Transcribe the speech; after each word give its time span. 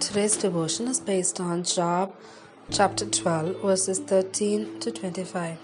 Today's 0.00 0.38
devotion 0.38 0.88
is 0.88 1.00
based 1.00 1.38
on 1.38 1.64
Job 1.64 2.14
chapter 2.70 3.04
12, 3.04 3.60
verses 3.60 3.98
13 3.98 4.80
to 4.80 4.90
25. 4.90 5.58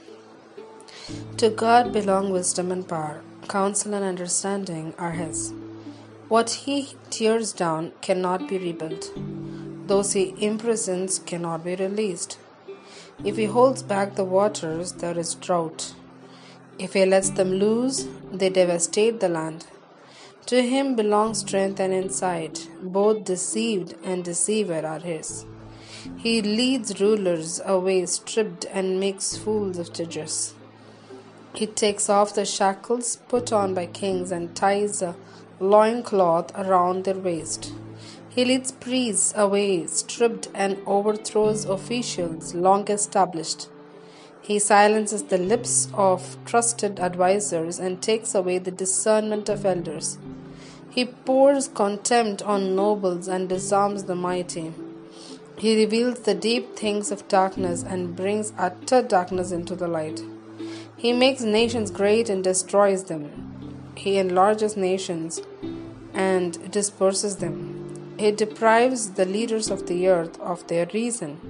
To 1.38 1.48
God 1.48 1.90
belong 1.90 2.30
wisdom 2.30 2.72
and 2.72 2.86
power, 2.86 3.22
counsel 3.48 3.94
and 3.94 4.04
understanding 4.04 4.92
are 4.98 5.12
His. 5.12 5.54
What 6.28 6.50
He 6.50 6.90
tears 7.08 7.54
down 7.54 7.92
cannot 8.02 8.50
be 8.50 8.58
rebuilt, 8.58 9.14
those 9.86 10.12
He 10.12 10.34
imprisons 10.38 11.18
cannot 11.18 11.64
be 11.64 11.74
released. 11.74 12.38
If 13.24 13.38
He 13.38 13.46
holds 13.46 13.82
back 13.82 14.14
the 14.14 14.24
waters, 14.24 14.92
there 14.92 15.18
is 15.18 15.34
drought. 15.36 15.94
If 16.78 16.92
He 16.92 17.06
lets 17.06 17.30
them 17.30 17.52
loose, 17.52 18.06
they 18.30 18.50
devastate 18.50 19.20
the 19.20 19.30
land. 19.30 19.64
To 20.46 20.62
him 20.62 20.96
belong 20.96 21.34
strength 21.34 21.78
and 21.78 21.92
insight, 21.92 22.68
both 22.82 23.24
deceived 23.24 23.94
and 24.02 24.24
deceiver 24.24 24.84
are 24.84 24.98
his. 24.98 25.44
He 26.16 26.42
leads 26.42 27.00
rulers 27.00 27.60
away 27.64 28.06
stripped 28.06 28.64
and 28.72 28.98
makes 28.98 29.36
fools 29.36 29.78
of 29.78 29.92
judges. 29.92 30.54
He 31.54 31.66
takes 31.66 32.08
off 32.08 32.34
the 32.34 32.44
shackles 32.44 33.16
put 33.28 33.52
on 33.52 33.74
by 33.74 33.86
kings 33.86 34.32
and 34.32 34.54
ties 34.56 35.02
a 35.02 35.14
loincloth 35.60 36.50
around 36.56 37.04
their 37.04 37.18
waist. 37.18 37.72
He 38.28 38.44
leads 38.44 38.72
priests 38.72 39.32
away 39.36 39.86
stripped 39.88 40.48
and 40.54 40.78
overthrows 40.86 41.64
officials 41.64 42.54
long 42.54 42.88
established. 42.88 43.68
He 44.42 44.58
silences 44.58 45.24
the 45.24 45.38
lips 45.38 45.88
of 45.94 46.36
trusted 46.44 46.98
advisers 46.98 47.78
and 47.78 48.02
takes 48.02 48.34
away 48.34 48.58
the 48.58 48.70
discernment 48.70 49.48
of 49.48 49.64
elders. 49.64 50.18
He 50.90 51.04
pours 51.04 51.68
contempt 51.68 52.42
on 52.42 52.74
nobles 52.74 53.28
and 53.28 53.48
disarms 53.48 54.04
the 54.04 54.16
mighty. 54.16 54.72
He 55.56 55.76
reveals 55.76 56.20
the 56.20 56.34
deep 56.34 56.74
things 56.74 57.10
of 57.10 57.28
darkness 57.28 57.82
and 57.82 58.16
brings 58.16 58.52
utter 58.58 59.02
darkness 59.02 59.52
into 59.52 59.76
the 59.76 59.86
light. 59.86 60.20
He 60.96 61.12
makes 61.12 61.42
nations 61.42 61.90
great 61.90 62.28
and 62.28 62.42
destroys 62.42 63.04
them. 63.04 63.92
He 63.94 64.16
enlarges 64.18 64.76
nations 64.76 65.42
and 66.14 66.70
disperses 66.72 67.36
them. 67.36 68.16
He 68.18 68.32
deprives 68.32 69.10
the 69.12 69.24
leaders 69.24 69.70
of 69.70 69.86
the 69.86 70.08
earth 70.08 70.40
of 70.40 70.66
their 70.66 70.86
reason. 70.92 71.40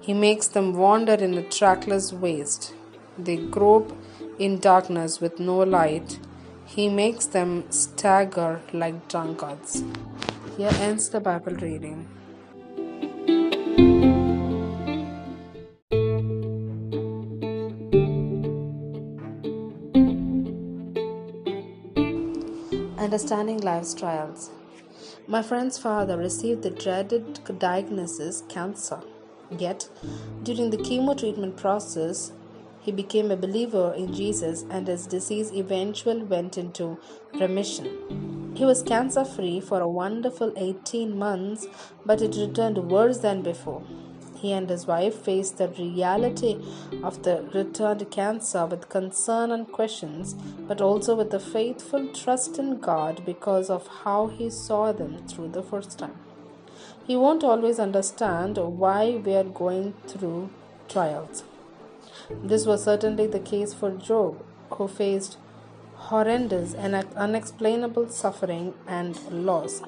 He 0.00 0.14
makes 0.14 0.48
them 0.48 0.74
wander 0.74 1.14
in 1.14 1.34
a 1.34 1.42
trackless 1.42 2.12
waste. 2.12 2.74
They 3.18 3.36
grope 3.36 3.96
in 4.38 4.58
darkness 4.58 5.20
with 5.20 5.38
no 5.38 5.58
light 5.58 6.18
he 6.68 6.86
makes 6.90 7.24
them 7.24 7.64
stagger 7.70 8.60
like 8.74 9.08
drunkards. 9.08 9.82
Here 10.58 10.70
ends 10.80 11.08
the 11.08 11.18
Bible 11.18 11.54
reading. 11.54 12.06
Understanding 22.98 23.60
life's 23.62 23.94
trials. 23.94 24.50
My 25.26 25.40
friend's 25.40 25.78
father 25.78 26.18
received 26.18 26.62
the 26.62 26.70
dreaded 26.70 27.40
diagnosis 27.58 28.42
cancer. 28.50 29.00
Yet, 29.50 29.88
during 30.42 30.70
the 30.70 30.76
chemo 30.76 31.18
treatment 31.18 31.56
process, 31.56 32.32
he 32.80 32.92
became 32.92 33.30
a 33.30 33.36
believer 33.36 33.92
in 33.94 34.14
Jesus 34.14 34.64
and 34.70 34.88
his 34.88 35.06
disease 35.06 35.52
eventually 35.52 36.22
went 36.22 36.56
into 36.56 36.98
remission. 37.38 38.54
He 38.56 38.64
was 38.64 38.82
cancer 38.82 39.24
free 39.24 39.60
for 39.60 39.80
a 39.80 39.88
wonderful 39.88 40.52
18 40.56 41.16
months, 41.18 41.66
but 42.04 42.20
it 42.20 42.36
returned 42.36 42.90
worse 42.90 43.18
than 43.18 43.42
before. 43.42 43.82
He 44.40 44.52
and 44.52 44.70
his 44.70 44.86
wife 44.86 45.16
faced 45.16 45.58
the 45.58 45.68
reality 45.68 46.56
of 47.02 47.22
the 47.24 47.48
returned 47.54 48.08
cancer 48.10 48.66
with 48.66 48.88
concern 48.88 49.50
and 49.50 49.70
questions, 49.70 50.34
but 50.66 50.80
also 50.80 51.16
with 51.16 51.34
a 51.34 51.40
faithful 51.40 52.08
trust 52.12 52.58
in 52.58 52.78
God 52.78 53.24
because 53.24 53.68
of 53.68 53.88
how 54.04 54.28
He 54.28 54.48
saw 54.48 54.92
them 54.92 55.26
through 55.26 55.48
the 55.48 55.62
first 55.62 55.98
time. 55.98 56.16
He 57.08 57.16
won't 57.16 57.42
always 57.42 57.78
understand 57.78 58.58
why 58.58 59.18
we 59.24 59.34
are 59.34 59.42
going 59.42 59.94
through 60.06 60.50
trials. 60.90 61.42
This 62.30 62.66
was 62.66 62.84
certainly 62.84 63.26
the 63.26 63.40
case 63.40 63.72
for 63.72 63.92
Job, 63.92 64.44
who 64.72 64.86
faced 64.88 65.38
horrendous 65.94 66.74
and 66.74 66.94
unexplainable 66.94 68.10
suffering 68.10 68.74
and 68.86 69.18
loss. 69.30 69.80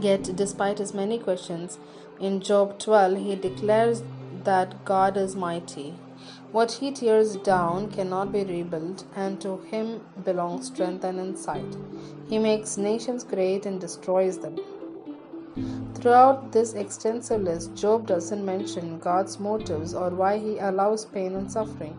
Yet, 0.00 0.36
despite 0.36 0.78
his 0.78 0.94
many 0.94 1.18
questions, 1.18 1.78
in 2.20 2.40
Job 2.40 2.78
12 2.78 3.18
he 3.18 3.34
declares 3.34 4.04
that 4.44 4.84
God 4.84 5.16
is 5.16 5.34
mighty. 5.34 5.94
What 6.52 6.70
he 6.72 6.92
tears 6.92 7.34
down 7.38 7.90
cannot 7.90 8.30
be 8.30 8.44
rebuilt, 8.44 9.04
and 9.16 9.40
to 9.40 9.56
him 9.62 10.02
belongs 10.24 10.68
strength 10.68 11.02
and 11.02 11.18
insight. 11.18 11.76
He 12.28 12.38
makes 12.38 12.76
nations 12.76 13.24
great 13.24 13.66
and 13.66 13.80
destroys 13.80 14.38
them. 14.38 14.60
Throughout 16.04 16.52
this 16.52 16.74
extensive 16.74 17.40
list, 17.40 17.74
Job 17.74 18.06
doesn't 18.06 18.44
mention 18.44 18.98
God's 18.98 19.40
motives 19.40 19.94
or 19.94 20.10
why 20.10 20.36
he 20.36 20.58
allows 20.58 21.06
pain 21.06 21.34
and 21.34 21.50
suffering. 21.50 21.98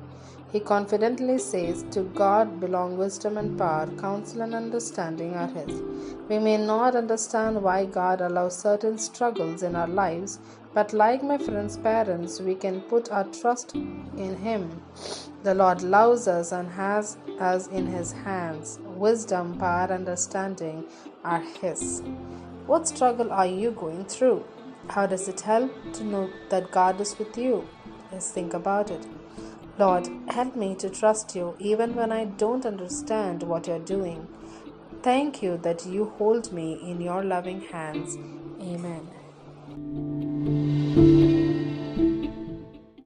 He 0.51 0.59
confidently 0.59 1.39
says, 1.39 1.83
To 1.89 2.03
God 2.03 2.59
belong 2.59 2.99
wisdom 2.99 3.35
and 3.35 3.57
power, 3.57 3.87
counsel 3.97 4.43
and 4.43 4.53
understanding 4.53 5.33
are 5.33 5.47
His. 5.47 5.81
We 6.29 6.37
may 6.37 6.55
not 6.57 6.95
understand 6.95 7.63
why 7.63 7.85
God 7.85 8.21
allows 8.21 8.55
certain 8.55 8.99
struggles 8.99 9.63
in 9.63 9.75
our 9.75 9.87
lives, 9.87 10.37
but 10.75 10.93
like 10.93 11.23
my 11.23 11.39
friend's 11.39 11.75
parents, 11.75 12.39
we 12.39 12.53
can 12.53 12.81
put 12.81 13.11
our 13.11 13.23
trust 13.23 13.73
in 13.73 14.37
Him. 14.37 14.83
The 15.41 15.55
Lord 15.55 15.81
loves 15.81 16.27
us 16.27 16.51
and 16.51 16.69
has 16.69 17.17
us 17.39 17.65
in 17.69 17.87
His 17.87 18.11
hands. 18.11 18.77
Wisdom, 18.83 19.57
power, 19.57 19.85
and 19.85 20.07
understanding 20.07 20.85
are 21.23 21.41
His. 21.59 22.03
What 22.65 22.87
struggle 22.87 23.31
are 23.31 23.45
you 23.45 23.71
going 23.71 24.05
through? 24.05 24.43
How 24.87 25.05
does 25.05 25.27
it 25.27 25.41
help 25.41 25.71
to 25.93 26.03
know 26.03 26.29
that 26.49 26.71
God 26.71 26.99
is 26.99 27.17
with 27.19 27.37
you? 27.37 27.67
Let's 28.11 28.31
think 28.31 28.53
about 28.53 28.89
it. 28.89 29.05
Lord, 29.77 30.07
help 30.29 30.55
me 30.55 30.73
to 30.75 30.89
trust 30.89 31.35
you 31.35 31.55
even 31.59 31.95
when 31.95 32.11
I 32.11 32.25
don't 32.25 32.65
understand 32.65 33.43
what 33.43 33.67
you're 33.67 33.79
doing. 33.79 34.27
Thank 35.03 35.43
you 35.43 35.57
that 35.57 35.85
you 35.85 36.13
hold 36.17 36.51
me 36.51 36.79
in 36.81 37.01
your 37.01 37.23
loving 37.23 37.61
hands. 37.61 38.17
Amen. 38.61 39.14